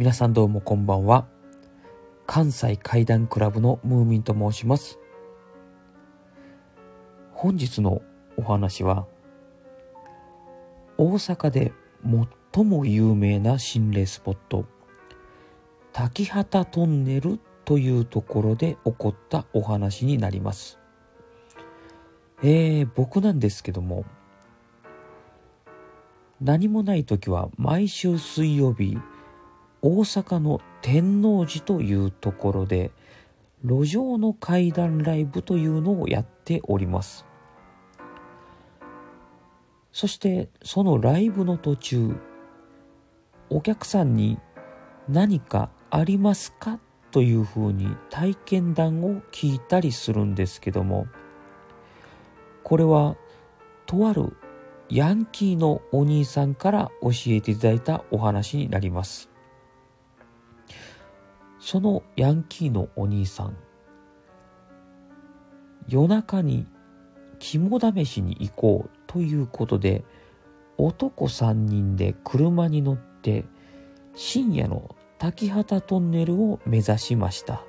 [0.00, 1.28] 皆さんどうもこんばんは。
[2.26, 4.98] 関西怪談クラブのムーミンと申します。
[7.34, 8.00] 本日の
[8.38, 9.06] お話は、
[10.96, 11.74] 大阪で
[12.54, 14.64] 最も有名な心霊スポット、
[15.92, 20.78] 滝畑トンネルというところで起こったお話になります。
[22.42, 24.06] えー、僕なんですけども、
[26.40, 28.96] 何もない時は毎週水曜日、
[29.82, 32.90] 大阪の天王寺というところで
[33.64, 37.26] 路上の怪談ライブというのをやっております。
[39.92, 42.16] そしてそのライブの途中
[43.48, 44.38] お客さんに
[45.08, 46.78] 何かありますか
[47.10, 51.08] というふうに体験談を聞いたりするんですけども
[52.62, 53.16] これは
[53.86, 54.36] とある
[54.88, 59.29] ヤンキーのお兄さんから教えていただいたお話になります。
[61.60, 63.56] そのヤンキーのお兄さん
[65.88, 66.66] 夜中に
[67.38, 70.04] 肝試しに行こうということで
[70.78, 73.44] 男3人で車に乗って
[74.14, 77.62] 深夜の滝畑トンネルを目指しました。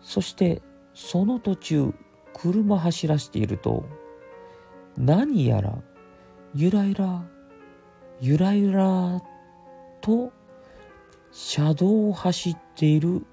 [0.00, 0.62] そして
[0.94, 1.94] その途中
[2.32, 3.84] 車走らせていると
[4.96, 5.74] 何やら
[6.54, 7.24] ゆらゆら
[8.20, 9.22] ゆらゆら
[10.00, 10.32] と
[11.32, 13.24] 車道を走っている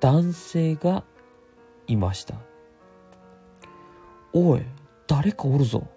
[0.00, 1.02] 男性が
[1.86, 2.34] いました。
[4.34, 4.62] おい、
[5.06, 5.88] 誰かおるぞ。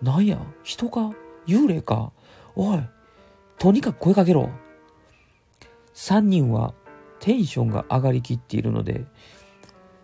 [0.00, 1.10] なんや、人か
[1.46, 2.12] 幽霊か
[2.54, 2.80] おい、
[3.58, 4.48] とにかく声かけろ。
[5.92, 6.72] 三人は
[7.18, 9.04] テンションが上がりきっているので、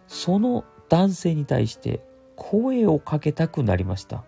[0.09, 2.05] その男性に対して
[2.35, 4.25] 声をかけたくなりました。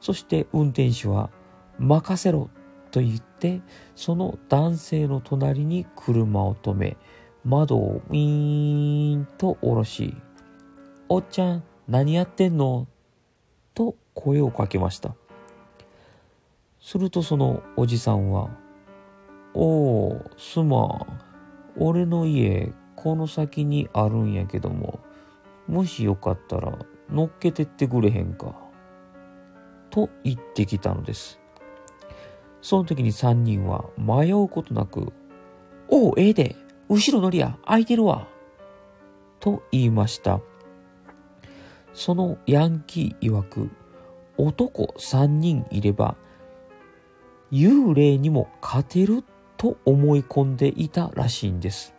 [0.00, 1.30] そして運転手は
[1.78, 2.50] 任せろ
[2.90, 3.60] と言って
[3.94, 6.96] その男性の隣に車を止め
[7.44, 10.16] 窓をウィーンと下ろし
[11.08, 12.86] 「おっちゃん何やってんの?」
[13.74, 15.14] と声をかけました。
[16.80, 18.48] するとそのおじさんは
[19.54, 21.06] 「おおすまん。
[21.78, 24.98] 俺の家この先にあるんやけども
[25.66, 26.78] もしよかったら
[27.10, 28.54] 乗っけてってくれへんか」
[29.90, 31.38] と言ってきたのです。
[32.60, 35.12] その時に三人は迷うことなく、
[35.88, 36.56] おう、ええで、
[36.88, 38.28] 後ろ乗りや、空いてるわ。
[39.40, 40.40] と言いました。
[41.92, 43.70] そのヤンキー曰く、
[44.36, 46.16] 男三人いれば、
[47.52, 49.24] 幽霊にも勝てる
[49.56, 51.94] と思い込んでいたらしいんです。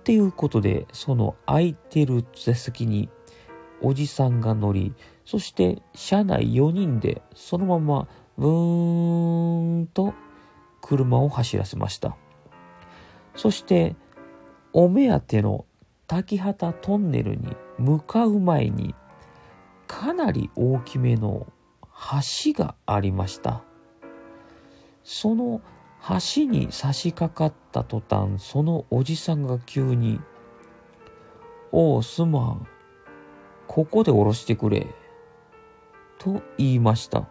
[0.00, 3.08] っていうことで、その空いてる座席に
[3.82, 4.94] おじさんが乗り、
[5.24, 10.14] そして車内4人でそのままブーンと
[10.80, 12.16] 車を走らせました。
[13.34, 13.96] そして
[14.72, 15.66] お目当ての
[16.06, 18.94] 滝畑トンネルに向かう前に
[19.86, 21.46] かなり大きめの
[22.44, 23.62] 橋がありました。
[25.02, 25.60] その
[26.06, 30.20] 橋に差し掛かった途端、そのおじさんが急に、
[31.72, 32.66] おう、すまん。
[33.66, 34.86] ここで降ろしてくれ。
[36.18, 37.28] と言いました。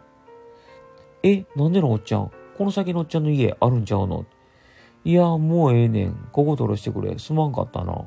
[1.24, 2.32] え、なんでのおっちゃん？
[2.58, 4.26] この先のおっちゃんの家あるんちゃうの？
[5.04, 6.30] いや、もうええねん。
[6.32, 7.18] ここ取らしてくれ。
[7.18, 8.06] すまんかったな。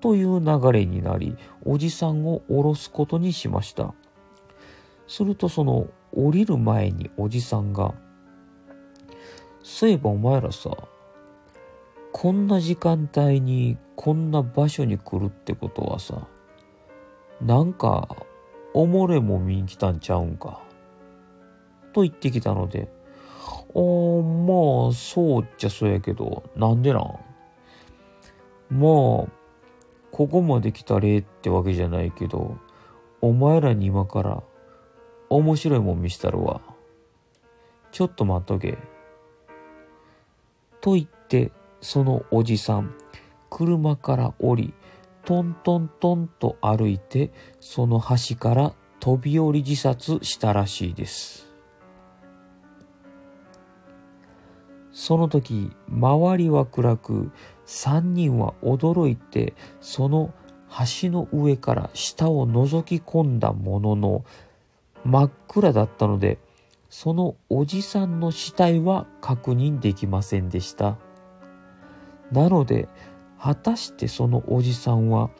[0.00, 3.94] という流れになり、おじさんを降ろすことにしました。
[5.06, 7.94] するとその降りる前におじさんが、
[9.62, 10.70] そういえばお前らさ、
[12.12, 16.26] こんな時間帯にこんな場所に来るってことはさ、
[17.40, 18.16] なんか、
[18.72, 20.60] おもれも見に来たんちゃうんか？
[21.92, 22.88] と言ってきたので、
[23.74, 27.02] あまあ、そうっちゃそうやけど、なんでなん？
[28.70, 29.28] まあ、
[30.12, 32.56] ここまで来た例ってわけじゃないけど、
[33.20, 34.42] お前らに今から
[35.28, 36.60] 面白いもん見したるわ。
[37.92, 38.78] ちょっと待っとけ。
[40.80, 42.94] と言って、そのおじさん、
[43.50, 44.74] 車から降り、
[45.24, 51.49] トントントンと歩いて、その橋から飛び降り自殺したらしいです。
[55.00, 57.30] その時、周りは暗く、
[57.64, 60.34] 三人は驚いて、その
[61.02, 64.24] 橋の上から下を覗き込んだものの、
[65.06, 66.36] 真っ暗だったので、
[66.90, 70.98] そのおじさんの死体は確認できませんでした。
[72.30, 72.86] なので、
[73.40, 75.30] 果たしてそのおじさんは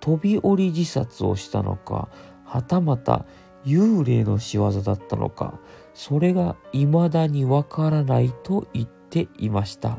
[0.00, 2.08] 飛び降り自殺をしたのか、
[2.44, 3.26] はたまた
[3.64, 5.60] 幽霊の仕業だったのか、
[5.94, 9.98] それが未だにわからないと言っていました。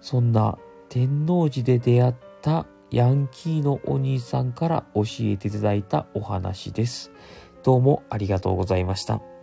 [0.00, 0.56] そんな
[0.88, 7.10] 天王寺で出会ったヤンキーのお兄さんから教えていただいたお話です。
[7.64, 9.33] どうもありがとうございました。